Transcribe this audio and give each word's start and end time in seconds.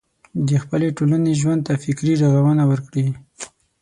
د 0.47 0.49
خپلې 0.63 0.87
ټولنې 0.97 1.31
ژوند 1.41 1.61
ته 1.67 1.73
فکري 1.83 2.13
روغونه 2.21 2.63
ورکړي. 2.67 3.07